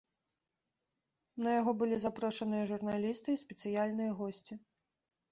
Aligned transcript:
На 1.47 1.51
яго 1.59 1.71
былі 1.81 1.99
запрошаныя 2.03 2.63
журналісты 2.71 3.29
і 3.35 3.41
спецыяльныя 3.43 4.15
госці. 4.23 4.53